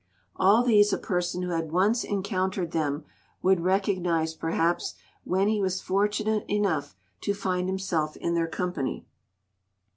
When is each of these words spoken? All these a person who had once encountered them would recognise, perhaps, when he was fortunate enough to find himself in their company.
All 0.35 0.63
these 0.63 0.91
a 0.91 0.97
person 0.97 1.43
who 1.43 1.51
had 1.51 1.71
once 1.71 2.03
encountered 2.03 2.71
them 2.71 3.05
would 3.43 3.59
recognise, 3.61 4.33
perhaps, 4.33 4.95
when 5.25 5.47
he 5.47 5.61
was 5.61 5.79
fortunate 5.79 6.43
enough 6.47 6.95
to 7.21 7.35
find 7.35 7.69
himself 7.69 8.17
in 8.17 8.33
their 8.33 8.47
company. 8.47 9.05